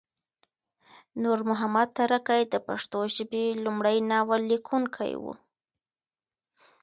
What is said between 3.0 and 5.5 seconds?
ژبې لمړی ناول لیکونکی وه